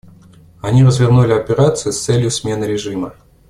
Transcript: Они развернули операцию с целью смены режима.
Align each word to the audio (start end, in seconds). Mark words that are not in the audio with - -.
Они 0.61 0.83
развернули 0.83 1.31
операцию 1.31 1.93
с 1.93 2.01
целью 2.03 2.31
смены 2.31 2.63
режима. 2.65 3.13